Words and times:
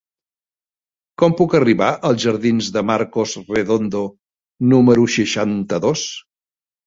Com 1.23 1.35
puc 1.41 1.51
arribar 1.59 1.89
als 2.09 2.23
jardins 2.23 2.69
de 2.77 2.83
Marcos 2.91 3.35
Redondo 3.57 4.01
número 4.73 5.05
seixanta-dos? 5.17 6.07